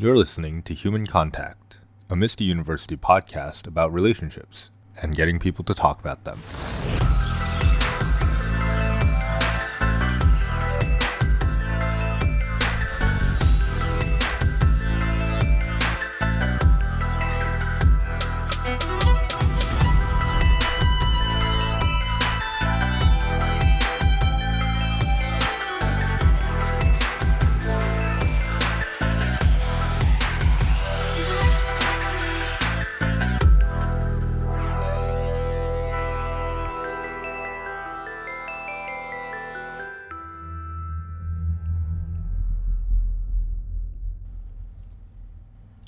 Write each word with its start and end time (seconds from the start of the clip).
You're 0.00 0.16
listening 0.16 0.62
to 0.62 0.74
Human 0.74 1.08
Contact, 1.08 1.78
a 2.08 2.14
Misty 2.14 2.44
University 2.44 2.96
podcast 2.96 3.66
about 3.66 3.92
relationships 3.92 4.70
and 5.02 5.12
getting 5.12 5.40
people 5.40 5.64
to 5.64 5.74
talk 5.74 5.98
about 5.98 6.22
them. 6.22 6.38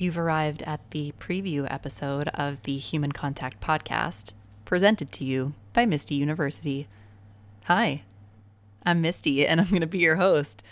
You've 0.01 0.17
arrived 0.17 0.63
at 0.63 0.93
the 0.93 1.13
preview 1.19 1.71
episode 1.71 2.29
of 2.29 2.63
the 2.63 2.79
Human 2.79 3.13
Contact 3.13 3.61
podcast, 3.61 4.33
presented 4.65 5.13
to 5.13 5.27
you 5.27 5.53
by 5.75 5.85
Misty 5.85 6.15
University. 6.15 6.89
Hi, 7.65 8.05
I'm 8.83 9.03
Misty, 9.03 9.47
and 9.47 9.61
I'm 9.61 9.69
going 9.69 9.83
to 9.83 9.87
be 9.87 9.99
your 9.99 10.17
host. 10.17 10.63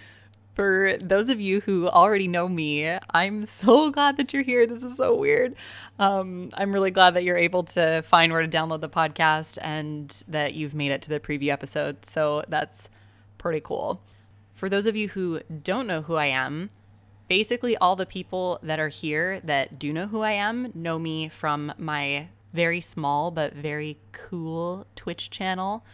For 0.54 0.96
those 0.98 1.28
of 1.28 1.42
you 1.42 1.60
who 1.60 1.90
already 1.90 2.26
know 2.26 2.48
me, 2.48 2.96
I'm 3.10 3.44
so 3.44 3.90
glad 3.92 4.16
that 4.16 4.32
you're 4.32 4.42
here. 4.42 4.66
This 4.66 4.82
is 4.82 4.96
so 4.96 5.14
weird. 5.14 5.54
Um, 5.98 6.48
I'm 6.54 6.72
really 6.72 6.90
glad 6.90 7.12
that 7.12 7.22
you're 7.22 7.36
able 7.36 7.64
to 7.64 8.00
find 8.00 8.32
where 8.32 8.40
to 8.40 8.48
download 8.48 8.80
the 8.80 8.88
podcast 8.88 9.58
and 9.60 10.22
that 10.26 10.54
you've 10.54 10.72
made 10.72 10.90
it 10.90 11.02
to 11.02 11.10
the 11.10 11.20
preview 11.20 11.50
episode. 11.50 12.06
So 12.06 12.44
that's 12.48 12.88
pretty 13.36 13.60
cool. 13.60 14.00
For 14.54 14.70
those 14.70 14.86
of 14.86 14.96
you 14.96 15.08
who 15.08 15.40
don't 15.62 15.86
know 15.86 16.00
who 16.00 16.14
I 16.14 16.26
am, 16.28 16.70
basically 17.28 17.76
all 17.76 17.94
the 17.94 18.06
people 18.06 18.58
that 18.62 18.80
are 18.80 18.88
here 18.88 19.40
that 19.40 19.78
do 19.78 19.92
know 19.92 20.06
who 20.06 20.22
I 20.22 20.32
am 20.32 20.72
know 20.74 20.98
me 20.98 21.28
from 21.28 21.72
my 21.78 22.28
very 22.52 22.80
small 22.80 23.30
but 23.30 23.54
very 23.54 23.98
cool 24.12 24.86
Twitch 24.96 25.30
channel. 25.30 25.84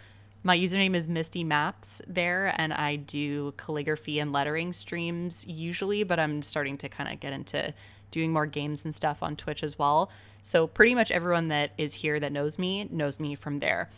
My 0.42 0.58
username 0.58 0.94
is 0.94 1.08
Misty 1.08 1.42
Maps 1.42 2.02
there, 2.06 2.54
and 2.58 2.72
I 2.72 2.96
do 2.96 3.52
calligraphy 3.56 4.18
and 4.18 4.30
lettering 4.30 4.72
streams 4.74 5.46
usually, 5.46 6.04
but 6.04 6.20
I'm 6.20 6.42
starting 6.42 6.76
to 6.78 6.88
kind 6.88 7.10
of 7.10 7.18
get 7.18 7.32
into 7.32 7.72
doing 8.10 8.30
more 8.30 8.46
games 8.46 8.84
and 8.84 8.94
stuff 8.94 9.22
on 9.22 9.36
Twitch 9.36 9.62
as 9.62 9.78
well. 9.78 10.10
So, 10.42 10.66
pretty 10.66 10.94
much 10.94 11.10
everyone 11.10 11.48
that 11.48 11.72
is 11.78 11.94
here 11.94 12.20
that 12.20 12.30
knows 12.30 12.58
me 12.58 12.84
knows 12.90 13.18
me 13.18 13.34
from 13.34 13.58
there. 13.58 13.90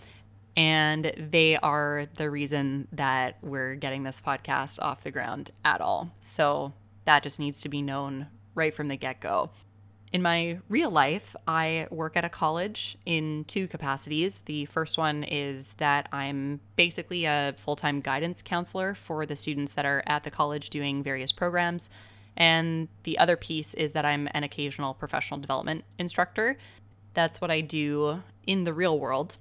And 0.57 1.13
they 1.19 1.57
are 1.57 2.07
the 2.15 2.31
reason 2.31 2.87
that 2.93 3.37
we're 3.43 3.75
getting 3.75 4.05
this 4.05 4.23
podcast 4.25 4.81
off 4.81 5.03
the 5.03 5.11
ground 5.11 5.51
at 5.65 5.81
all. 5.81 6.13
So, 6.21 6.73
that 7.07 7.23
just 7.23 7.41
needs 7.41 7.63
to 7.63 7.69
be 7.69 7.81
known 7.81 8.27
right 8.55 8.75
from 8.75 8.89
the 8.89 8.97
get 8.97 9.21
go. 9.21 9.51
In 10.13 10.23
my 10.23 10.59
real 10.69 10.91
life, 10.91 11.35
I 11.49 11.89
work 11.91 12.17
at 12.17 12.25
a 12.25 12.29
college 12.29 12.97
in 13.05 13.45
two 13.45 13.67
capacities. 13.67 14.43
The 14.43 14.65
first 14.67 14.99
one 14.99 15.25
is 15.25 15.75
that 15.75 16.09
I'm 16.13 16.61
basically 16.77 17.25
a 17.25 17.55
full 17.57 17.77
time 17.77 18.01
guidance 18.01 18.43
counselor 18.43 18.95
for 18.95 19.27
the 19.27 19.37
students 19.37 19.75
that 19.75 19.85
are 19.85 20.03
at 20.07 20.23
the 20.23 20.31
college 20.31 20.71
doing 20.71 21.03
various 21.03 21.33
programs. 21.33 21.91
And 22.37 22.89
the 23.03 23.19
other 23.19 23.37
piece 23.37 23.75
is 23.75 23.93
that 23.93 24.05
I'm 24.05 24.29
an 24.33 24.45
occasional 24.45 24.95
professional 24.95 25.41
development 25.41 25.85
instructor. 25.99 26.57
That's 27.15 27.41
what 27.41 27.51
I 27.51 27.61
do 27.61 28.23
in 28.47 28.65
the 28.65 28.73
real 28.73 28.99
world. 28.99 29.39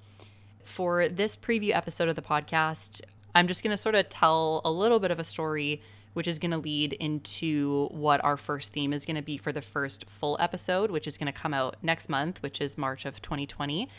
For 0.64 1.08
this 1.08 1.36
preview 1.36 1.76
episode 1.76 2.10
of 2.10 2.16
the 2.16 2.22
podcast, 2.22 3.02
I'm 3.36 3.48
just 3.48 3.64
going 3.64 3.72
to 3.72 3.78
sort 3.78 3.96
of 3.96 4.10
tell 4.10 4.62
a 4.66 4.72
little 4.72 5.00
bit 5.00 5.12
of 5.12 5.20
a 5.20 5.24
story 5.24 5.82
which 6.16 6.28
is 6.30 6.40
going 6.40 6.52
to 6.52 6.58
lead 6.58 6.94
into 6.94 7.88
what 7.92 8.24
our 8.24 8.38
first 8.38 8.72
theme 8.72 8.94
is 8.94 9.06
going 9.06 9.18
to 9.18 9.22
be 9.22 9.36
for 9.38 9.52
the 9.52 9.62
first 9.62 10.10
full 10.10 10.38
episode, 10.40 10.90
which 10.90 11.08
is 11.08 11.18
going 11.18 11.32
to 11.32 11.38
come 11.38 11.54
out 11.54 11.76
next 11.84 12.08
month, 12.08 12.42
which 12.42 12.62
is 12.62 12.78
March 12.78 13.06
of 13.06 13.22
2020. 13.22 13.90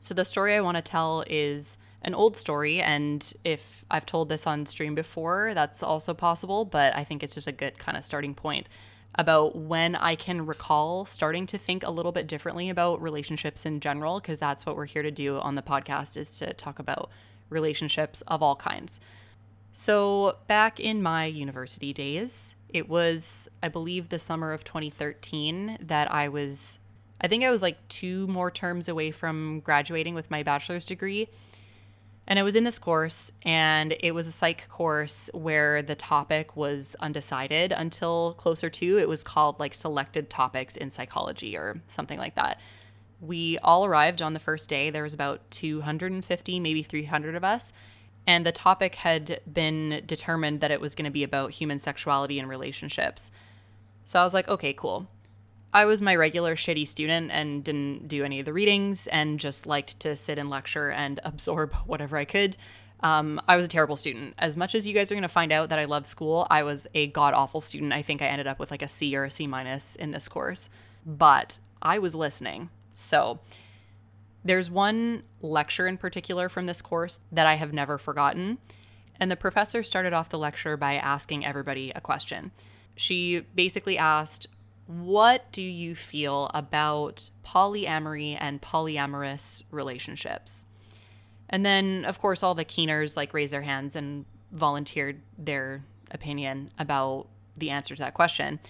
So, 0.00 0.14
the 0.14 0.24
story 0.24 0.54
I 0.54 0.60
want 0.60 0.76
to 0.76 0.82
tell 0.82 1.24
is 1.26 1.76
an 2.00 2.14
old 2.14 2.38
story. 2.38 2.80
And 2.80 3.34
if 3.44 3.84
I've 3.90 4.06
told 4.06 4.30
this 4.30 4.46
on 4.46 4.64
stream 4.64 4.94
before, 4.94 5.52
that's 5.52 5.82
also 5.82 6.14
possible. 6.14 6.64
But 6.64 6.96
I 6.96 7.04
think 7.04 7.22
it's 7.22 7.34
just 7.34 7.48
a 7.48 7.52
good 7.52 7.78
kind 7.78 7.98
of 7.98 8.04
starting 8.04 8.34
point 8.34 8.68
about 9.18 9.56
when 9.56 9.94
I 9.94 10.14
can 10.14 10.46
recall 10.46 11.04
starting 11.04 11.46
to 11.48 11.58
think 11.58 11.82
a 11.84 11.90
little 11.90 12.12
bit 12.12 12.26
differently 12.26 12.70
about 12.70 13.02
relationships 13.02 13.66
in 13.66 13.80
general, 13.80 14.20
because 14.20 14.38
that's 14.38 14.64
what 14.64 14.74
we're 14.74 14.86
here 14.86 15.02
to 15.02 15.10
do 15.10 15.38
on 15.38 15.54
the 15.54 15.62
podcast 15.62 16.16
is 16.16 16.38
to 16.38 16.54
talk 16.54 16.78
about 16.78 17.10
relationships 17.50 18.22
of 18.22 18.42
all 18.42 18.56
kinds. 18.56 19.00
So, 19.78 20.38
back 20.46 20.80
in 20.80 21.02
my 21.02 21.26
university 21.26 21.92
days, 21.92 22.54
it 22.70 22.88
was, 22.88 23.46
I 23.62 23.68
believe, 23.68 24.08
the 24.08 24.18
summer 24.18 24.54
of 24.54 24.64
2013 24.64 25.76
that 25.82 26.10
I 26.10 26.30
was, 26.30 26.78
I 27.20 27.28
think 27.28 27.44
I 27.44 27.50
was 27.50 27.60
like 27.60 27.86
two 27.88 28.26
more 28.26 28.50
terms 28.50 28.88
away 28.88 29.10
from 29.10 29.60
graduating 29.60 30.14
with 30.14 30.30
my 30.30 30.42
bachelor's 30.42 30.86
degree. 30.86 31.28
And 32.26 32.38
I 32.38 32.42
was 32.42 32.56
in 32.56 32.64
this 32.64 32.78
course, 32.78 33.32
and 33.42 33.94
it 34.00 34.12
was 34.12 34.26
a 34.26 34.32
psych 34.32 34.66
course 34.70 35.28
where 35.34 35.82
the 35.82 35.94
topic 35.94 36.56
was 36.56 36.96
undecided 37.00 37.70
until 37.70 38.32
closer 38.38 38.70
to 38.70 38.98
it 38.98 39.10
was 39.10 39.22
called 39.22 39.60
like 39.60 39.74
selected 39.74 40.30
topics 40.30 40.78
in 40.78 40.88
psychology 40.88 41.54
or 41.54 41.82
something 41.86 42.18
like 42.18 42.36
that. 42.36 42.58
We 43.20 43.58
all 43.58 43.84
arrived 43.84 44.22
on 44.22 44.32
the 44.32 44.40
first 44.40 44.70
day. 44.70 44.88
There 44.88 45.02
was 45.02 45.12
about 45.12 45.50
250, 45.50 46.60
maybe 46.60 46.82
300 46.82 47.34
of 47.34 47.44
us 47.44 47.74
and 48.26 48.44
the 48.44 48.52
topic 48.52 48.96
had 48.96 49.40
been 49.50 50.02
determined 50.06 50.60
that 50.60 50.70
it 50.70 50.80
was 50.80 50.94
going 50.94 51.04
to 51.04 51.10
be 51.10 51.22
about 51.22 51.52
human 51.52 51.78
sexuality 51.78 52.38
and 52.38 52.48
relationships. 52.48 53.30
So 54.04 54.20
I 54.20 54.24
was 54.24 54.34
like, 54.34 54.48
okay, 54.48 54.72
cool. 54.72 55.08
I 55.72 55.84
was 55.84 56.00
my 56.00 56.16
regular 56.16 56.56
shitty 56.56 56.88
student 56.88 57.30
and 57.32 57.62
didn't 57.62 58.08
do 58.08 58.24
any 58.24 58.40
of 58.40 58.46
the 58.46 58.52
readings 58.52 59.06
and 59.08 59.38
just 59.38 59.66
liked 59.66 60.00
to 60.00 60.16
sit 60.16 60.38
and 60.38 60.48
lecture 60.48 60.90
and 60.90 61.20
absorb 61.24 61.74
whatever 61.86 62.16
I 62.16 62.24
could. 62.24 62.56
Um, 63.00 63.40
I 63.46 63.56
was 63.56 63.66
a 63.66 63.68
terrible 63.68 63.96
student. 63.96 64.34
As 64.38 64.56
much 64.56 64.74
as 64.74 64.86
you 64.86 64.94
guys 64.94 65.12
are 65.12 65.14
going 65.14 65.22
to 65.22 65.28
find 65.28 65.52
out 65.52 65.68
that 65.68 65.78
I 65.78 65.84
love 65.84 66.06
school, 66.06 66.46
I 66.50 66.62
was 66.62 66.86
a 66.94 67.08
god 67.08 67.34
awful 67.34 67.60
student. 67.60 67.92
I 67.92 68.02
think 68.02 68.22
I 68.22 68.26
ended 68.26 68.46
up 68.46 68.58
with 68.58 68.70
like 68.70 68.82
a 68.82 68.88
C 68.88 69.14
or 69.14 69.24
a 69.24 69.30
C 69.30 69.46
minus 69.46 69.96
in 69.96 70.12
this 70.12 70.28
course, 70.28 70.70
but 71.04 71.58
I 71.82 71.98
was 71.98 72.14
listening. 72.14 72.70
So 72.94 73.40
there's 74.46 74.70
one 74.70 75.24
lecture 75.40 75.86
in 75.86 75.96
particular 75.96 76.48
from 76.48 76.66
this 76.66 76.80
course 76.80 77.20
that 77.32 77.46
I 77.46 77.54
have 77.54 77.72
never 77.72 77.98
forgotten. 77.98 78.58
And 79.18 79.30
the 79.30 79.36
professor 79.36 79.82
started 79.82 80.12
off 80.12 80.28
the 80.28 80.38
lecture 80.38 80.76
by 80.76 80.94
asking 80.94 81.44
everybody 81.44 81.90
a 81.94 82.00
question. 82.00 82.52
She 82.94 83.40
basically 83.54 83.98
asked, 83.98 84.46
What 84.86 85.50
do 85.52 85.62
you 85.62 85.94
feel 85.94 86.50
about 86.54 87.30
polyamory 87.44 88.36
and 88.38 88.60
polyamorous 88.60 89.64
relationships? 89.70 90.66
And 91.48 91.64
then, 91.64 92.04
of 92.04 92.20
course, 92.20 92.42
all 92.42 92.54
the 92.54 92.64
keeners 92.64 93.16
like 93.16 93.32
raised 93.32 93.52
their 93.52 93.62
hands 93.62 93.96
and 93.96 94.24
volunteered 94.52 95.22
their 95.38 95.84
opinion 96.10 96.70
about 96.78 97.26
the 97.56 97.70
answer 97.70 97.94
to 97.94 98.02
that 98.02 98.14
question. 98.14 98.60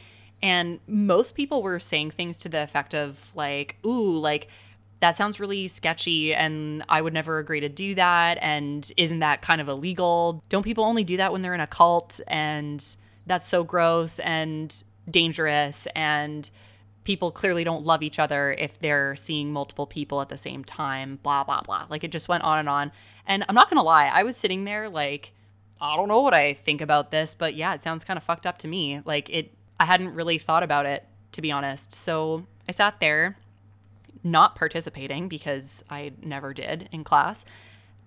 And 0.43 0.81
most 0.87 1.35
people 1.35 1.63
were 1.63 1.81
saying 1.81 2.13
things 2.13 2.37
to 2.39 2.49
the 2.49 2.63
effect 2.63 2.95
of, 2.95 3.35
like, 3.35 3.77
ooh, 3.85 4.19
like, 4.19 4.49
that 5.01 5.17
sounds 5.17 5.39
really 5.39 5.69
sketchy 5.69 6.35
and 6.35 6.85
I 6.89 7.03
would 7.03 7.13
never 7.13 7.39
agree 7.39 7.61
to 7.61 7.69
do 7.69 7.95
that. 7.97 8.39
And 8.41 8.91
isn't 8.97 9.19
that 9.19 9.43
kind 9.43 9.61
of 9.61 9.69
illegal? 9.69 10.43
Don't 10.49 10.63
people 10.63 10.85
only 10.85 11.05
do 11.05 11.19
that 11.19 11.33
when 11.33 11.43
they're 11.43 11.55
in 11.55 11.61
a 11.61 11.67
cult? 11.67 12.21
And 12.27 12.85
that's 13.27 13.49
so 13.49 13.63
gross 13.63 14.19
and 14.21 14.83
dangerous. 15.11 15.87
And 15.95 16.49
people 17.05 17.31
clearly 17.31 17.63
don't 17.63 17.85
love 17.85 18.03
each 18.03 18.19
other 18.19 18.53
if 18.59 18.79
they're 18.79 19.15
seeing 19.17 19.53
multiple 19.53 19.87
people 19.87 20.21
at 20.21 20.29
the 20.29 20.39
same 20.39 20.65
time, 20.65 21.19
blah, 21.23 21.45
blah, 21.45 21.61
blah. 21.61 21.87
Like 21.89 22.03
it 22.03 22.11
just 22.11 22.29
went 22.29 22.43
on 22.43 22.59
and 22.59 22.69
on. 22.69 22.91
And 23.27 23.45
I'm 23.49 23.55
not 23.55 23.69
going 23.69 23.79
to 23.79 23.83
lie, 23.83 24.07
I 24.07 24.23
was 24.23 24.37
sitting 24.37 24.65
there 24.65 24.89
like, 24.89 25.33
I 25.81 25.95
don't 25.97 26.09
know 26.09 26.23
what 26.23 26.33
I 26.33 26.55
think 26.55 26.81
about 26.81 27.11
this, 27.11 27.35
but 27.35 27.55
yeah, 27.55 27.75
it 27.75 27.83
sounds 27.83 28.03
kind 28.03 28.17
of 28.17 28.25
fucked 28.25 28.47
up 28.47 28.59
to 28.59 28.69
me. 28.69 29.03
Like 29.05 29.29
it, 29.29 29.53
I 29.79 29.85
hadn't 29.85 30.15
really 30.15 30.39
thought 30.39 30.63
about 30.63 30.87
it, 30.87 31.05
to 31.33 31.43
be 31.43 31.53
honest. 31.53 31.93
So 31.93 32.47
I 32.69 32.73
sat 32.73 32.99
there 32.99 33.37
not 34.23 34.55
participating 34.55 35.29
because 35.29 35.85
I 35.91 36.13
never 36.23 36.55
did 36.55 36.89
in 36.93 37.05
class. 37.05 37.45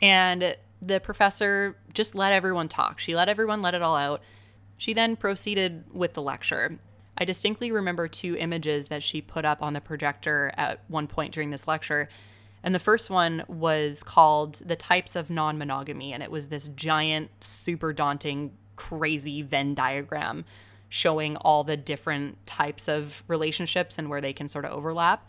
And 0.02 0.56
the 0.82 1.00
professor 1.00 1.78
just 1.94 2.16
let 2.16 2.34
everyone 2.34 2.68
talk. 2.68 3.00
She 3.00 3.16
let 3.16 3.30
everyone 3.30 3.62
let 3.62 3.74
it 3.74 3.82
all 3.82 3.96
out. 3.96 4.22
She 4.78 4.94
then 4.94 5.16
proceeded 5.16 5.84
with 5.92 6.14
the 6.14 6.22
lecture. 6.22 6.80
I 7.18 7.26
distinctly 7.26 7.72
remember 7.72 8.08
two 8.08 8.38
images 8.38 8.88
that 8.88 9.04
she 9.04 9.22
put 9.22 9.44
up 9.44 9.62
on 9.62 9.74
the 9.74 9.82
projector 9.82 10.52
at 10.56 10.80
one 10.88 11.08
point 11.08 11.34
during 11.34 11.50
this 11.50 11.68
lecture. 11.68 12.08
And 12.64 12.74
the 12.74 12.80
first 12.80 13.10
one 13.10 13.44
was 13.48 14.04
called 14.04 14.56
The 14.56 14.76
Types 14.76 15.16
of 15.16 15.30
Non 15.30 15.58
Monogamy. 15.58 16.14
And 16.14 16.24
it 16.24 16.32
was 16.32 16.48
this 16.48 16.70
giant, 16.70 17.30
super 17.44 17.92
daunting, 17.92 18.52
crazy 18.78 19.42
Venn 19.42 19.76
diagram 19.76 20.46
showing 20.88 21.36
all 21.38 21.64
the 21.64 21.78
different 21.78 22.46
types 22.48 22.88
of 22.88 23.24
relationships 23.28 23.98
and 23.98 24.10
where 24.10 24.22
they 24.22 24.34
can 24.34 24.48
sort 24.48 24.66
of 24.66 24.72
overlap. 24.72 25.28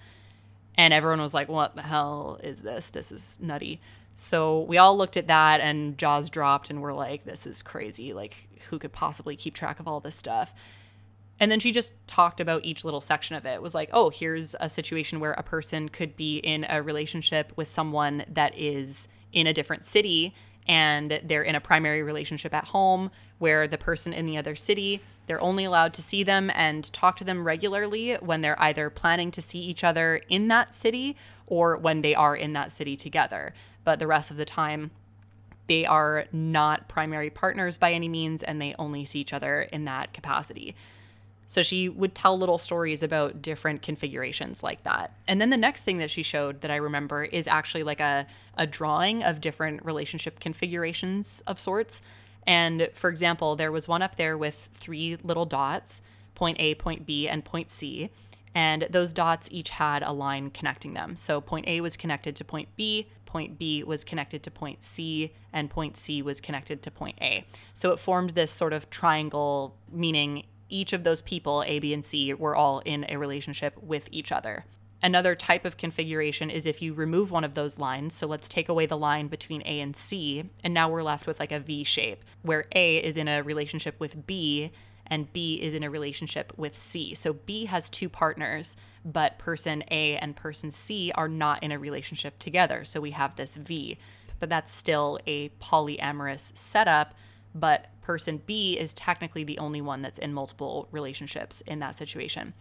And 0.76 0.94
everyone 0.94 1.20
was 1.20 1.34
like, 1.34 1.48
what 1.48 1.74
the 1.74 1.82
hell 1.82 2.38
is 2.42 2.62
this? 2.62 2.90
This 2.90 3.12
is 3.12 3.38
nutty. 3.40 3.80
So 4.14 4.60
we 4.62 4.78
all 4.78 4.96
looked 4.96 5.16
at 5.16 5.28
that 5.28 5.60
and 5.60 5.96
jaws 5.96 6.30
dropped 6.30 6.70
and 6.70 6.82
we're 6.82 6.92
like, 6.92 7.24
this 7.24 7.46
is 7.46 7.62
crazy. 7.62 8.12
Like, 8.12 8.48
who 8.68 8.78
could 8.78 8.92
possibly 8.92 9.36
keep 9.36 9.54
track 9.54 9.80
of 9.80 9.88
all 9.88 10.00
this 10.00 10.16
stuff? 10.16 10.52
And 11.38 11.50
then 11.50 11.58
she 11.58 11.72
just 11.72 11.94
talked 12.06 12.38
about 12.38 12.64
each 12.64 12.84
little 12.84 13.00
section 13.00 13.34
of 13.34 13.46
it. 13.46 13.54
it. 13.54 13.62
was 13.62 13.74
like, 13.74 13.88
oh, 13.92 14.10
here's 14.10 14.54
a 14.60 14.68
situation 14.68 15.20
where 15.20 15.32
a 15.32 15.42
person 15.42 15.88
could 15.88 16.16
be 16.16 16.36
in 16.36 16.66
a 16.68 16.82
relationship 16.82 17.52
with 17.56 17.68
someone 17.68 18.24
that 18.28 18.56
is 18.58 19.08
in 19.32 19.46
a 19.46 19.52
different 19.54 19.84
city 19.84 20.34
and 20.70 21.20
they're 21.24 21.42
in 21.42 21.56
a 21.56 21.60
primary 21.60 22.00
relationship 22.00 22.54
at 22.54 22.66
home 22.66 23.10
where 23.38 23.66
the 23.66 23.76
person 23.76 24.12
in 24.12 24.24
the 24.24 24.38
other 24.38 24.54
city 24.54 25.02
they're 25.26 25.40
only 25.42 25.64
allowed 25.64 25.92
to 25.94 26.02
see 26.02 26.22
them 26.22 26.50
and 26.54 26.92
talk 26.92 27.16
to 27.16 27.24
them 27.24 27.44
regularly 27.44 28.14
when 28.14 28.40
they're 28.40 28.60
either 28.60 28.88
planning 28.90 29.30
to 29.30 29.42
see 29.42 29.60
each 29.60 29.84
other 29.84 30.20
in 30.28 30.48
that 30.48 30.74
city 30.74 31.16
or 31.46 31.76
when 31.76 32.02
they 32.02 32.16
are 32.16 32.34
in 32.34 32.52
that 32.52 32.72
city 32.72 32.96
together. 32.96 33.54
But 33.84 34.00
the 34.00 34.08
rest 34.08 34.32
of 34.32 34.36
the 34.36 34.44
time 34.44 34.90
they 35.68 35.86
are 35.86 36.24
not 36.32 36.88
primary 36.88 37.30
partners 37.30 37.78
by 37.78 37.92
any 37.92 38.08
means 38.08 38.42
and 38.42 38.60
they 38.60 38.74
only 38.76 39.04
see 39.04 39.20
each 39.20 39.32
other 39.32 39.62
in 39.62 39.84
that 39.84 40.12
capacity 40.12 40.74
so 41.50 41.62
she 41.62 41.88
would 41.88 42.14
tell 42.14 42.38
little 42.38 42.58
stories 42.58 43.02
about 43.02 43.42
different 43.42 43.82
configurations 43.82 44.62
like 44.62 44.84
that. 44.84 45.12
And 45.26 45.40
then 45.40 45.50
the 45.50 45.56
next 45.56 45.82
thing 45.82 45.98
that 45.98 46.08
she 46.08 46.22
showed 46.22 46.60
that 46.60 46.70
I 46.70 46.76
remember 46.76 47.24
is 47.24 47.48
actually 47.48 47.82
like 47.82 47.98
a, 47.98 48.28
a 48.56 48.68
drawing 48.68 49.24
of 49.24 49.40
different 49.40 49.84
relationship 49.84 50.38
configurations 50.38 51.42
of 51.48 51.58
sorts. 51.58 52.02
And 52.46 52.88
for 52.94 53.10
example, 53.10 53.56
there 53.56 53.72
was 53.72 53.88
one 53.88 54.00
up 54.00 54.14
there 54.14 54.38
with 54.38 54.70
three 54.72 55.16
little 55.24 55.44
dots 55.44 56.02
point 56.36 56.60
A, 56.60 56.76
point 56.76 57.04
B, 57.04 57.26
and 57.26 57.44
point 57.44 57.72
C. 57.72 58.10
And 58.54 58.86
those 58.88 59.12
dots 59.12 59.48
each 59.50 59.70
had 59.70 60.04
a 60.04 60.12
line 60.12 60.50
connecting 60.50 60.94
them. 60.94 61.16
So 61.16 61.40
point 61.40 61.66
A 61.66 61.80
was 61.80 61.96
connected 61.96 62.36
to 62.36 62.44
point 62.44 62.68
B, 62.76 63.08
point 63.26 63.58
B 63.58 63.82
was 63.82 64.04
connected 64.04 64.44
to 64.44 64.52
point 64.52 64.84
C, 64.84 65.32
and 65.52 65.68
point 65.68 65.96
C 65.96 66.22
was 66.22 66.40
connected 66.40 66.80
to 66.82 66.92
point 66.92 67.18
A. 67.20 67.44
So 67.74 67.90
it 67.90 67.98
formed 67.98 68.30
this 68.30 68.52
sort 68.52 68.72
of 68.72 68.88
triangle, 68.88 69.74
meaning 69.90 70.44
each 70.70 70.92
of 70.92 71.04
those 71.04 71.22
people, 71.22 71.62
A, 71.66 71.78
B, 71.78 71.92
and 71.92 72.04
C, 72.04 72.32
were 72.32 72.56
all 72.56 72.80
in 72.80 73.04
a 73.08 73.18
relationship 73.18 73.74
with 73.82 74.08
each 74.10 74.32
other. 74.32 74.64
Another 75.02 75.34
type 75.34 75.64
of 75.64 75.78
configuration 75.78 76.50
is 76.50 76.66
if 76.66 76.82
you 76.82 76.92
remove 76.92 77.30
one 77.30 77.44
of 77.44 77.54
those 77.54 77.78
lines. 77.78 78.14
So 78.14 78.26
let's 78.26 78.48
take 78.48 78.68
away 78.68 78.84
the 78.86 78.98
line 78.98 79.28
between 79.28 79.62
A 79.64 79.80
and 79.80 79.96
C, 79.96 80.50
and 80.62 80.74
now 80.74 80.90
we're 80.90 81.02
left 81.02 81.26
with 81.26 81.40
like 81.40 81.52
a 81.52 81.60
V 81.60 81.84
shape 81.84 82.22
where 82.42 82.66
A 82.72 82.98
is 82.98 83.16
in 83.16 83.26
a 83.26 83.42
relationship 83.42 83.98
with 83.98 84.26
B 84.26 84.72
and 85.06 85.32
B 85.32 85.54
is 85.54 85.74
in 85.74 85.82
a 85.82 85.90
relationship 85.90 86.52
with 86.56 86.78
C. 86.78 87.14
So 87.14 87.32
B 87.32 87.64
has 87.64 87.90
two 87.90 88.08
partners, 88.08 88.76
but 89.04 89.38
person 89.38 89.82
A 89.90 90.16
and 90.16 90.36
person 90.36 90.70
C 90.70 91.10
are 91.14 91.28
not 91.28 91.62
in 91.62 91.72
a 91.72 91.78
relationship 91.78 92.38
together. 92.38 92.84
So 92.84 93.00
we 93.00 93.10
have 93.10 93.34
this 93.34 93.56
V, 93.56 93.98
but 94.38 94.48
that's 94.48 94.70
still 94.70 95.18
a 95.26 95.48
polyamorous 95.60 96.56
setup, 96.56 97.14
but 97.54 97.86
person 98.10 98.42
B 98.44 98.76
is 98.76 98.92
technically 98.92 99.44
the 99.44 99.58
only 99.58 99.80
one 99.80 100.02
that's 100.02 100.18
in 100.18 100.34
multiple 100.34 100.88
relationships 100.90 101.60
in 101.60 101.78
that 101.78 101.94
situation. 101.94 102.54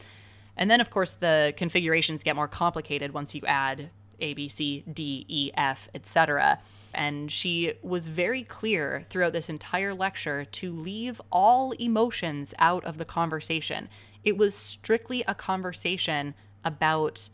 And 0.56 0.70
then, 0.70 0.80
of 0.80 0.92
course, 0.92 1.10
the 1.12 1.56
configurations 1.58 2.24
get 2.24 2.36
more 2.36 2.48
complicated 2.48 3.16
once 3.16 3.34
you 3.34 3.42
add 3.48 3.90
A, 4.20 4.36
B, 4.36 4.48
C, 4.48 4.84
D, 4.94 5.26
E, 5.28 5.50
F, 5.58 5.90
etc. 5.96 6.60
And 6.94 7.32
she 7.32 7.74
was 7.82 8.10
very 8.10 8.44
clear 8.44 9.08
throughout 9.10 9.34
this 9.34 9.50
entire 9.50 9.96
lecture 9.96 10.46
to 10.46 10.72
leave 10.72 11.20
all 11.32 11.72
emotions 11.80 12.54
out 12.60 12.86
of 12.86 13.00
the 13.00 13.06
conversation. 13.06 13.90
It 14.24 14.38
was 14.38 14.54
strictly 14.54 15.24
a 15.28 15.34
conversation 15.34 16.36
about 16.64 17.30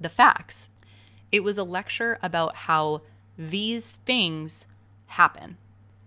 the 0.00 0.08
facts. 0.08 0.70
It 1.30 1.44
was 1.44 1.56
a 1.56 1.62
lecture 1.62 2.18
about 2.20 2.56
how 2.56 3.02
these 3.38 3.92
things 3.92 4.66
happen 5.06 5.56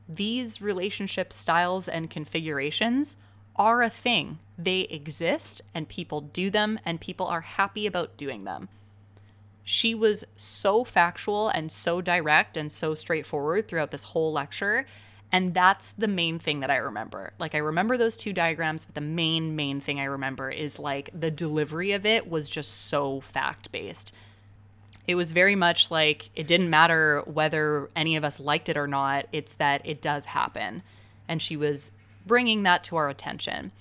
these 0.08 0.62
relationship 0.62 1.34
styles 1.34 1.88
and 1.88 2.10
configurations 2.10 3.18
are 3.56 3.82
a 3.82 3.90
thing. 3.90 4.40
They 4.58 4.82
exist 4.82 5.62
and 5.74 5.90
people 5.90 6.22
do 6.22 6.50
them 6.50 6.80
and 6.86 7.02
people 7.02 7.28
are 7.28 7.42
happy 7.42 7.86
about 7.86 8.18
doing 8.18 8.44
them. 8.44 8.70
She 9.64 9.94
was 9.94 10.24
so 10.38 10.86
factual 10.86 11.50
and 11.50 11.72
so 11.72 12.00
direct 12.02 12.56
and 12.56 12.72
so 12.72 12.96
straightforward 12.96 13.68
throughout 13.68 13.92
this 13.92 14.04
whole 14.04 14.32
lecture. 14.32 14.86
And 15.30 15.54
that's 15.54 15.92
the 15.92 16.08
main 16.08 16.40
thing 16.40 16.62
that 16.62 16.72
I 16.72 16.78
remember. 16.78 17.34
Like, 17.38 17.54
I 17.54 17.58
remember 17.58 17.98
those 17.98 18.16
two 18.16 18.32
diagrams, 18.32 18.86
but 18.86 18.96
the 18.96 19.02
main, 19.02 19.58
main 19.58 19.82
thing 19.82 20.00
I 20.00 20.06
remember 20.06 20.50
is 20.50 20.80
like 20.80 21.10
the 21.14 21.32
delivery 21.32 21.92
of 21.92 22.06
it 22.06 22.30
was 22.30 22.48
just 22.48 22.72
so 22.72 23.20
fact 23.20 23.70
based 23.74 24.14
it 25.08 25.16
was 25.16 25.32
very 25.32 25.56
much 25.56 25.90
like 25.90 26.30
it 26.36 26.46
didn't 26.46 26.70
matter 26.70 27.24
whether 27.26 27.90
any 27.96 28.18
of 28.18 28.24
us 28.24 28.40
liked 28.40 28.68
it 28.68 28.78
or 28.78 28.88
not, 28.88 29.26
it's 29.32 29.56
that 29.56 29.82
it 29.86 30.02
does 30.02 30.26
happen. 30.26 30.84
And 31.28 31.42
she 31.42 31.56
was 31.56 31.92
bringing 32.26 32.64
that 32.64 32.84
to 32.86 32.98
our 32.98 33.10
attention. 33.10 33.72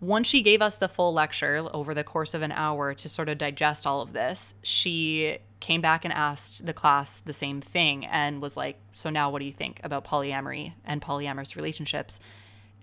Once 0.00 0.28
she 0.28 0.42
gave 0.42 0.60
us 0.60 0.76
the 0.76 0.88
full 0.88 1.14
lecture 1.14 1.66
over 1.72 1.94
the 1.94 2.04
course 2.04 2.34
of 2.34 2.42
an 2.42 2.52
hour 2.52 2.92
to 2.92 3.08
sort 3.08 3.28
of 3.30 3.38
digest 3.38 3.86
all 3.86 4.02
of 4.02 4.12
this, 4.12 4.54
she 4.62 5.38
came 5.60 5.80
back 5.80 6.04
and 6.04 6.12
asked 6.12 6.66
the 6.66 6.74
class 6.74 7.20
the 7.20 7.32
same 7.32 7.62
thing 7.62 8.04
and 8.04 8.42
was 8.42 8.54
like, 8.54 8.76
So 8.92 9.08
now 9.08 9.30
what 9.30 9.38
do 9.38 9.46
you 9.46 9.52
think 9.52 9.80
about 9.82 10.04
polyamory 10.04 10.74
and 10.84 11.00
polyamorous 11.00 11.56
relationships? 11.56 12.20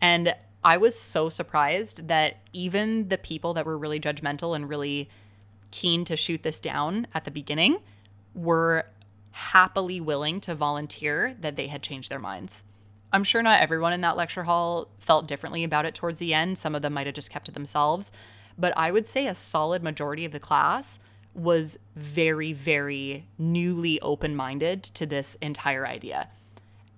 And 0.01 0.33
I 0.63 0.77
was 0.77 0.99
so 0.99 1.29
surprised 1.29 2.07
that 2.07 2.37
even 2.53 3.09
the 3.09 3.19
people 3.19 3.53
that 3.53 3.67
were 3.67 3.77
really 3.77 3.99
judgmental 3.99 4.55
and 4.55 4.67
really 4.67 5.09
keen 5.71 6.05
to 6.05 6.15
shoot 6.15 6.43
this 6.43 6.59
down 6.59 7.07
at 7.13 7.23
the 7.23 7.31
beginning 7.31 7.79
were 8.33 8.85
happily 9.31 9.99
willing 9.99 10.41
to 10.41 10.55
volunteer 10.55 11.35
that 11.39 11.55
they 11.55 11.67
had 11.67 11.81
changed 11.81 12.11
their 12.11 12.19
minds. 12.19 12.63
I'm 13.13 13.23
sure 13.23 13.41
not 13.41 13.61
everyone 13.61 13.93
in 13.93 14.01
that 14.01 14.15
lecture 14.15 14.43
hall 14.43 14.87
felt 14.99 15.27
differently 15.27 15.63
about 15.63 15.85
it 15.85 15.95
towards 15.95 16.19
the 16.19 16.33
end. 16.33 16.57
Some 16.57 16.75
of 16.75 16.81
them 16.81 16.93
might 16.93 17.07
have 17.07 17.15
just 17.15 17.31
kept 17.31 17.45
to 17.45 17.51
themselves. 17.51 18.11
But 18.57 18.77
I 18.77 18.91
would 18.91 19.07
say 19.07 19.27
a 19.27 19.35
solid 19.35 19.83
majority 19.83 20.25
of 20.25 20.31
the 20.31 20.39
class 20.39 20.99
was 21.33 21.77
very, 21.95 22.53
very 22.53 23.25
newly 23.37 23.99
open 24.01 24.35
minded 24.35 24.83
to 24.83 25.05
this 25.05 25.35
entire 25.35 25.87
idea. 25.87 26.29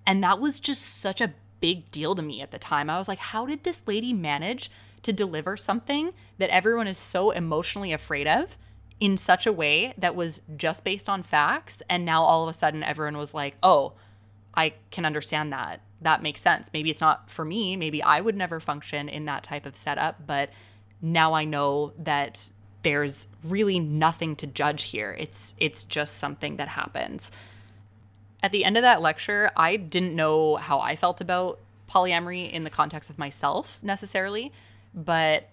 And 0.06 0.22
that 0.22 0.40
was 0.40 0.60
just 0.60 0.82
such 1.00 1.20
a 1.20 1.34
big 1.60 1.90
deal 1.90 2.14
to 2.14 2.22
me 2.22 2.42
at 2.42 2.50
the 2.50 2.58
time. 2.58 2.90
I 2.90 2.98
was 2.98 3.08
like, 3.08 3.18
how 3.18 3.46
did 3.46 3.64
this 3.64 3.82
lady 3.86 4.12
manage 4.12 4.70
to 5.02 5.12
deliver 5.12 5.56
something 5.56 6.12
that 6.38 6.50
everyone 6.50 6.88
is 6.88 6.98
so 6.98 7.30
emotionally 7.30 7.92
afraid 7.92 8.26
of 8.26 8.58
in 9.00 9.16
such 9.16 9.46
a 9.46 9.52
way 9.52 9.94
that 9.98 10.14
was 10.14 10.40
just 10.56 10.84
based 10.84 11.08
on 11.08 11.22
facts. 11.22 11.82
And 11.88 12.04
now 12.04 12.22
all 12.22 12.44
of 12.44 12.48
a 12.48 12.56
sudden, 12.56 12.82
everyone 12.82 13.16
was 13.16 13.34
like, 13.34 13.56
oh, 13.62 13.94
I 14.54 14.74
can 14.90 15.04
understand 15.04 15.52
that. 15.52 15.80
That 16.00 16.22
makes 16.22 16.40
sense. 16.40 16.70
Maybe 16.72 16.90
it's 16.90 17.00
not 17.00 17.30
for 17.30 17.44
me. 17.44 17.76
Maybe 17.76 18.02
I 18.02 18.20
would 18.20 18.36
never 18.36 18.60
function 18.60 19.08
in 19.08 19.24
that 19.24 19.42
type 19.42 19.66
of 19.66 19.76
setup. 19.76 20.26
But 20.26 20.50
now 21.00 21.32
I 21.32 21.44
know 21.44 21.92
that 21.98 22.50
there's 22.82 23.28
really 23.42 23.80
nothing 23.80 24.36
to 24.36 24.46
judge 24.46 24.84
here. 24.84 25.16
It's 25.18 25.54
it's 25.58 25.84
just 25.84 26.18
something 26.18 26.56
that 26.56 26.68
happens. 26.68 27.32
At 28.42 28.52
the 28.52 28.64
end 28.64 28.76
of 28.76 28.82
that 28.82 29.00
lecture, 29.00 29.50
I 29.56 29.76
didn't 29.76 30.14
know 30.14 30.56
how 30.56 30.78
I 30.78 30.94
felt 30.94 31.20
about 31.20 31.60
polyamory 31.90 32.50
in 32.50 32.64
the 32.64 32.70
context 32.70 33.08
of 33.08 33.18
myself 33.18 33.82
necessarily, 33.82 34.52
but 34.94 35.48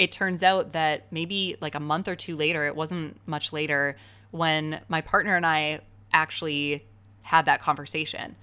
it 0.00 0.10
turns 0.10 0.42
out 0.42 0.72
that 0.72 1.04
maybe 1.12 1.56
like 1.60 1.74
a 1.74 1.80
month 1.80 2.08
or 2.08 2.16
two 2.16 2.34
later, 2.34 2.66
it 2.66 2.74
wasn't 2.74 3.20
much 3.28 3.52
later, 3.52 3.98
when 4.30 4.80
my 4.88 5.02
partner 5.02 5.36
and 5.36 5.44
I 5.44 5.80
actually 6.10 6.86
had 7.20 7.44
that 7.44 7.60
conversation. 7.60 8.34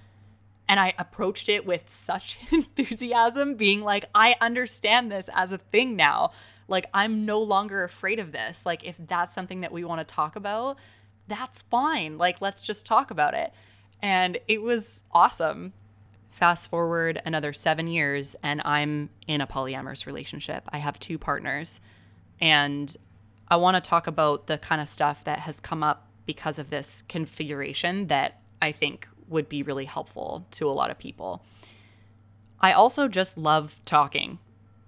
And 0.68 0.78
I 0.78 0.94
approached 0.98 1.48
it 1.48 1.66
with 1.66 1.90
such 1.90 2.38
enthusiasm, 2.52 3.56
being 3.56 3.80
like, 3.82 4.04
I 4.14 4.36
understand 4.40 5.10
this 5.10 5.28
as 5.34 5.50
a 5.50 5.58
thing 5.58 5.96
now. 5.96 6.30
Like, 6.68 6.86
I'm 6.94 7.26
no 7.26 7.40
longer 7.40 7.82
afraid 7.82 8.20
of 8.20 8.30
this. 8.30 8.64
Like, 8.64 8.84
if 8.84 8.94
that's 8.96 9.34
something 9.34 9.60
that 9.62 9.72
we 9.72 9.82
want 9.82 10.06
to 10.06 10.14
talk 10.14 10.36
about, 10.36 10.78
that's 11.26 11.62
fine. 11.62 12.18
Like, 12.18 12.40
let's 12.40 12.62
just 12.62 12.86
talk 12.86 13.10
about 13.10 13.34
it. 13.34 13.52
And 14.00 14.38
it 14.46 14.62
was 14.62 15.02
awesome. 15.10 15.72
Fast 16.30 16.70
forward 16.70 17.20
another 17.24 17.52
seven 17.52 17.86
years, 17.88 18.36
and 18.42 18.60
I'm 18.64 19.10
in 19.26 19.40
a 19.40 19.46
polyamorous 19.46 20.06
relationship. 20.06 20.64
I 20.68 20.78
have 20.78 20.98
two 20.98 21.18
partners. 21.18 21.80
And 22.40 22.94
I 23.48 23.56
want 23.56 23.82
to 23.82 23.88
talk 23.88 24.06
about 24.06 24.46
the 24.46 24.58
kind 24.58 24.80
of 24.80 24.88
stuff 24.88 25.24
that 25.24 25.40
has 25.40 25.58
come 25.58 25.82
up 25.82 26.06
because 26.26 26.58
of 26.58 26.70
this 26.70 27.02
configuration 27.02 28.08
that 28.08 28.40
I 28.60 28.72
think 28.72 29.08
would 29.28 29.48
be 29.48 29.62
really 29.62 29.86
helpful 29.86 30.46
to 30.52 30.68
a 30.68 30.72
lot 30.72 30.90
of 30.90 30.98
people. 30.98 31.42
I 32.60 32.72
also 32.72 33.08
just 33.08 33.38
love 33.38 33.80
talking. 33.84 34.38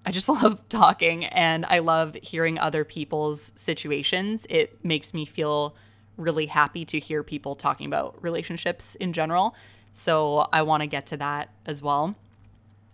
I 0.04 0.12
just 0.12 0.28
love 0.42 0.68
talking 0.68 1.25
and 1.25 1.64
I 1.66 1.78
love 1.78 2.16
hearing 2.23 2.59
other 2.59 2.85
people's 2.85 3.52
situations. 3.56 4.47
It 4.50 4.85
makes 4.85 5.14
me 5.14 5.25
feel 5.25 5.75
really 6.16 6.47
happy 6.47 6.85
to 6.85 6.99
hear 6.99 7.23
people 7.23 7.54
talking 7.54 7.87
about 7.87 8.23
relationships 8.23 8.94
in 8.97 9.12
general. 9.12 9.54
So 9.92 10.49
I 10.52 10.62
want 10.62 10.82
to 10.82 10.87
get 10.87 11.06
to 11.09 11.16
that 11.18 11.50
as 11.66 11.82
well. 11.82 12.16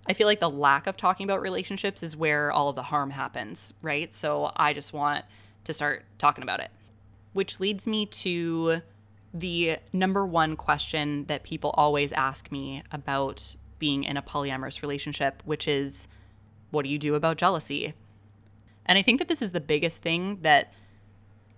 I 0.08 0.12
feel 0.12 0.26
like 0.26 0.40
the 0.40 0.50
lack 0.50 0.86
of 0.86 0.96
talking 0.96 1.24
about 1.24 1.40
relationships 1.40 2.02
is 2.02 2.16
where 2.16 2.52
all 2.52 2.68
of 2.68 2.76
the 2.76 2.84
harm 2.84 3.10
happens, 3.10 3.74
right? 3.82 4.12
So 4.14 4.52
I 4.56 4.72
just 4.72 4.92
want 4.92 5.24
to 5.64 5.72
start 5.72 6.04
talking 6.18 6.42
about 6.42 6.60
it. 6.60 6.70
Which 7.32 7.60
leads 7.60 7.86
me 7.86 8.06
to 8.06 8.82
the 9.34 9.78
number 9.92 10.24
one 10.24 10.56
question 10.56 11.24
that 11.26 11.42
people 11.42 11.70
always 11.74 12.12
ask 12.12 12.50
me 12.50 12.82
about 12.90 13.56
being 13.78 14.04
in 14.04 14.16
a 14.16 14.22
polyamorous 14.22 14.80
relationship, 14.80 15.42
which 15.44 15.68
is 15.68 16.08
what 16.70 16.84
do 16.84 16.88
you 16.88 16.98
do 16.98 17.14
about 17.14 17.36
jealousy? 17.36 17.94
And 18.86 18.96
I 18.96 19.02
think 19.02 19.18
that 19.18 19.28
this 19.28 19.42
is 19.42 19.52
the 19.52 19.60
biggest 19.60 20.00
thing 20.00 20.38
that 20.42 20.72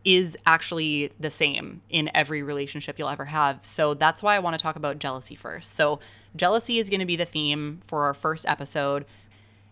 is 0.04 0.36
actually 0.46 1.12
the 1.18 1.30
same 1.30 1.82
in 1.90 2.10
every 2.14 2.42
relationship 2.42 2.98
you'll 2.98 3.08
ever 3.08 3.26
have. 3.26 3.64
So 3.64 3.94
that's 3.94 4.22
why 4.22 4.36
I 4.36 4.38
want 4.38 4.56
to 4.56 4.62
talk 4.62 4.76
about 4.76 4.98
jealousy 4.98 5.34
first. 5.34 5.72
So, 5.72 6.00
jealousy 6.36 6.78
is 6.78 6.90
going 6.90 7.00
to 7.00 7.06
be 7.06 7.16
the 7.16 7.24
theme 7.24 7.80
for 7.86 8.04
our 8.04 8.14
first 8.14 8.46
episode. 8.46 9.04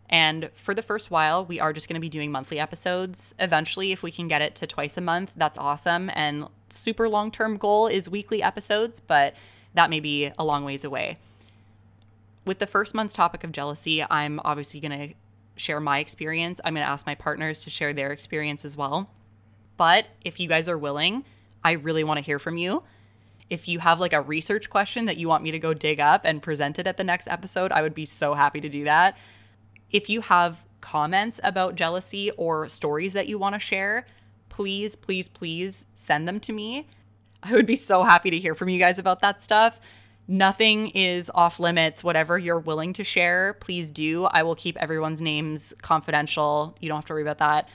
And 0.09 0.51
for 0.55 0.75
the 0.75 0.83
first 0.83 1.11
while, 1.11 1.45
we 1.45 1.59
are 1.59 1.73
just 1.73 1.89
going 1.89 1.95
to 1.95 2.01
be 2.01 2.09
doing 2.09 2.31
monthly 2.31 2.59
episodes. 2.59 3.35
Eventually, 3.39 3.93
if 3.93 4.03
we 4.03 4.11
can 4.11 4.29
get 4.29 4.43
it 4.43 4.55
to 4.57 4.67
twice 4.67 4.97
a 4.97 5.01
month, 5.01 5.33
that's 5.37 5.59
awesome. 5.59 6.11
And 6.15 6.47
super 6.69 7.09
long 7.09 7.31
term 7.31 7.57
goal 7.57 7.87
is 7.87 8.09
weekly 8.09 8.43
episodes, 8.43 9.01
but 9.01 9.35
that 9.75 9.91
may 9.91 10.01
be 10.01 10.31
a 10.39 10.45
long 10.45 10.65
ways 10.65 10.85
away. 10.85 11.19
With 12.45 12.61
the 12.61 12.67
first 12.67 12.95
month's 12.95 13.15
topic 13.15 13.43
of 13.43 13.53
jealousy, 13.53 14.05
I'm 14.09 14.41
obviously 14.45 14.81
going 14.81 15.09
to 15.09 15.15
share 15.57 15.81
my 15.81 15.99
experience. 15.99 16.61
I'm 16.65 16.75
going 16.75 16.85
to 16.85 16.91
ask 16.91 17.07
my 17.07 17.15
partners 17.15 17.65
to 17.65 17.71
share 17.71 17.93
their 17.93 18.13
experience 18.13 18.65
as 18.65 18.77
well. 18.77 19.11
But 19.77 20.07
if 20.25 20.41
you 20.41 20.49
guys 20.49 20.69
are 20.69 20.79
willing, 20.79 21.25
I 21.63 21.73
really 21.73 22.05
want 22.05 22.19
to 22.19 22.25
hear 22.25 22.39
from 22.39 22.57
you. 22.57 22.83
If 23.49 23.69
you 23.69 23.79
have 23.79 24.01
like 24.01 24.13
a 24.13 24.21
research 24.21 24.71
question 24.71 25.05
that 25.07 25.17
you 25.17 25.29
want 25.29 25.45
me 25.45 25.51
to 25.53 25.59
go 25.59 25.75
dig 25.75 26.01
up 26.01 26.23
and 26.25 26.43
present 26.43 26.79
it 26.79 26.87
at 26.87 26.97
the 26.97 27.05
next 27.05 27.29
episode, 27.29 27.73
I 27.73 27.83
would 27.83 27.95
be 27.95 28.05
so 28.05 28.35
happy 28.35 28.61
to 28.61 28.69
do 28.69 28.85
that. 28.85 29.17
If 29.91 30.09
you 30.09 30.21
have 30.23 30.65
comments 30.81 31.41
about 31.45 31.75
jealousy 31.75 32.31
or 32.33 32.69
stories 32.69 33.13
that 33.13 33.29
you 33.29 33.39
want 33.39 33.55
to 33.55 33.59
share, 33.59 34.07
please, 34.49 34.97
please, 34.97 35.29
please 35.29 35.87
send 35.95 36.27
them 36.27 36.41
to 36.41 36.53
me. 36.53 36.89
I 37.43 37.53
would 37.53 37.67
be 37.67 37.77
so 37.77 38.03
happy 38.03 38.31
to 38.31 38.39
hear 38.39 38.55
from 38.55 38.69
you 38.69 38.79
guys 38.79 38.99
about 38.99 39.21
that 39.21 39.43
stuff. 39.43 39.81
Nothing 40.29 40.89
is 40.89 41.31
off 41.35 41.61
limits. 41.61 42.03
Whatever 42.03 42.37
you're 42.39 42.59
willing 42.59 42.93
to 42.95 43.05
share, 43.05 43.55
please 43.61 43.93
do. 43.93 44.25
I 44.25 44.43
will 44.43 44.57
keep 44.57 44.77
everyone's 44.79 45.23
names 45.23 45.73
confidential. 45.83 46.77
You 46.81 46.89
don't 46.89 46.97
have 46.97 47.05
to 47.07 47.13
worry 47.13 47.23
about 47.23 47.39
that. 47.39 47.69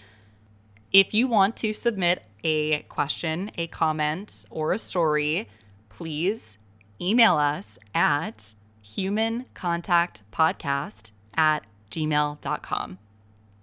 If 0.91 1.13
you 1.13 1.27
want 1.27 1.55
to 1.57 1.73
submit 1.73 2.23
a 2.43 2.79
question, 2.83 3.51
a 3.57 3.67
comment, 3.67 4.45
or 4.49 4.71
a 4.73 4.77
story, 4.77 5.49
please 5.89 6.57
email 6.99 7.37
us 7.37 7.79
at 7.95 8.55
humancontactpodcast 8.83 11.11
at 11.35 11.63
gmail.com. 11.91 12.97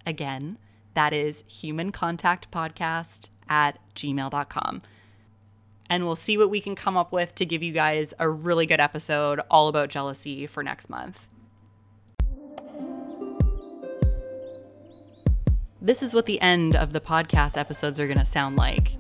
Again, 0.07 0.57
that 0.95 1.13
is 1.13 1.43
humancontactpodcast 1.45 3.29
at 3.49 3.79
gmail.com. 3.95 4.83
And 5.91 6.05
we'll 6.05 6.17
see 6.17 6.37
what 6.37 6.51
we 6.51 6.61
can 6.61 6.75
come 6.75 6.97
up 6.97 7.13
with 7.13 7.37
to 7.37 7.47
give 7.47 7.63
you 7.63 7.73
guys 7.73 8.13
a 8.19 8.29
really 8.29 8.67
good 8.67 8.81
episode 8.81 9.41
all 9.51 9.69
about 9.69 9.91
jealousy 9.91 10.47
for 10.47 10.63
next 10.63 10.91
month. 10.91 11.28
This 15.81 16.03
is 16.03 16.13
what 16.13 16.27
the 16.27 16.41
end 16.41 16.75
of 16.75 16.93
the 16.93 16.99
podcast 16.99 17.57
episodes 17.57 18.01
are 18.01 18.09
going 18.09 18.19
to 18.19 18.25
sound 18.25 18.57
like. 18.57 18.97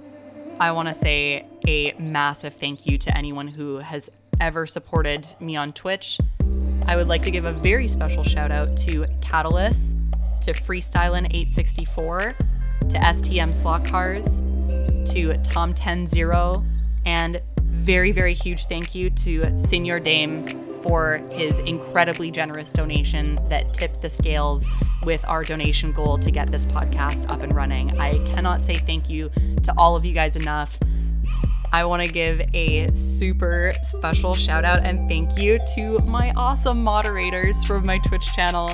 I 0.60 0.70
want 0.70 0.86
to 0.86 0.94
say 0.94 1.44
a 1.66 1.92
massive 1.98 2.54
thank 2.54 2.86
you 2.86 2.96
to 2.98 3.16
anyone 3.16 3.48
who 3.48 3.78
has 3.78 4.08
ever 4.40 4.64
supported 4.64 5.26
me 5.40 5.56
on 5.56 5.72
Twitch. 5.72 6.20
I 6.86 6.94
would 6.94 7.08
like 7.08 7.22
to 7.22 7.32
give 7.32 7.44
a 7.44 7.52
very 7.52 7.88
special 7.88 8.22
shout 8.22 8.52
out 8.52 8.78
to 8.78 9.06
Catalyst, 9.20 9.96
to 10.42 10.52
Freestylin864, 10.52 12.34
to 12.90 12.96
STM 12.96 13.52
Slot 13.52 13.84
Cars, 13.84 14.38
to 15.10 15.30
Tom100, 15.50 16.64
and 17.04 17.42
very, 17.58 18.12
very 18.12 18.34
huge 18.34 18.66
thank 18.66 18.94
you 18.94 19.10
to 19.10 19.58
Senior 19.58 19.98
Dame 19.98 20.46
for 20.84 21.16
his 21.32 21.58
incredibly 21.58 22.30
generous 22.30 22.70
donation 22.70 23.34
that 23.48 23.74
tipped 23.74 24.00
the 24.00 24.08
scales 24.08 24.64
with 25.08 25.26
our 25.26 25.42
donation 25.42 25.90
goal 25.90 26.18
to 26.18 26.30
get 26.30 26.48
this 26.48 26.66
podcast 26.66 27.30
up 27.30 27.40
and 27.40 27.54
running. 27.54 27.98
I 27.98 28.18
cannot 28.34 28.60
say 28.60 28.74
thank 28.74 29.08
you 29.08 29.30
to 29.62 29.72
all 29.78 29.96
of 29.96 30.04
you 30.04 30.12
guys 30.12 30.36
enough. 30.36 30.78
I 31.72 31.86
want 31.86 32.06
to 32.06 32.12
give 32.12 32.42
a 32.52 32.94
super 32.94 33.72
special 33.80 34.34
shout 34.34 34.66
out 34.66 34.84
and 34.84 35.08
thank 35.08 35.40
you 35.40 35.60
to 35.76 36.00
my 36.00 36.30
awesome 36.36 36.84
moderators 36.84 37.64
from 37.64 37.86
my 37.86 37.96
Twitch 38.00 38.26
channel 38.34 38.70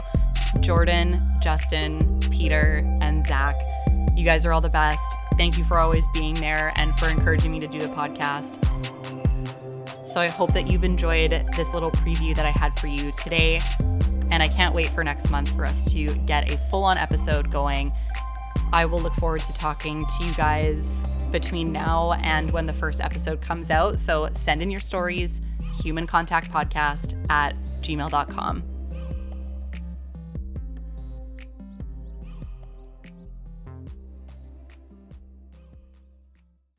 Jordan, 0.58 1.22
Justin, 1.40 2.18
Peter, 2.32 2.82
and 3.00 3.24
Zach. 3.24 3.54
You 4.16 4.24
guys 4.24 4.44
are 4.44 4.52
all 4.52 4.60
the 4.60 4.68
best. 4.68 5.16
Thank 5.36 5.56
you 5.56 5.62
for 5.62 5.78
always 5.78 6.04
being 6.08 6.34
there 6.34 6.72
and 6.74 6.98
for 6.98 7.06
encouraging 7.06 7.52
me 7.52 7.60
to 7.60 7.68
do 7.68 7.78
the 7.78 7.94
podcast. 7.94 8.58
So 10.04 10.20
I 10.20 10.28
hope 10.28 10.52
that 10.52 10.66
you've 10.66 10.84
enjoyed 10.84 11.46
this 11.56 11.72
little 11.72 11.90
preview 11.90 12.36
that 12.36 12.44
I 12.44 12.50
had 12.50 12.78
for 12.78 12.86
you 12.86 13.12
today. 13.12 13.60
And 14.30 14.42
I 14.42 14.48
can't 14.48 14.74
wait 14.74 14.88
for 14.88 15.02
next 15.02 15.30
month 15.30 15.48
for 15.50 15.64
us 15.64 15.90
to 15.92 16.14
get 16.26 16.52
a 16.52 16.58
full 16.68 16.84
on 16.84 16.98
episode 16.98 17.50
going. 17.50 17.92
I 18.72 18.84
will 18.86 19.00
look 19.00 19.14
forward 19.14 19.42
to 19.44 19.54
talking 19.54 20.04
to 20.04 20.24
you 20.24 20.34
guys 20.34 21.04
between 21.30 21.72
now 21.72 22.12
and 22.22 22.50
when 22.50 22.66
the 22.66 22.72
first 22.72 23.00
episode 23.00 23.40
comes 23.40 23.70
out. 23.70 23.98
So 23.98 24.28
send 24.34 24.62
in 24.62 24.70
your 24.70 24.80
stories, 24.80 25.40
humancontactpodcast 25.82 27.26
at 27.30 27.54
gmail.com. 27.80 28.73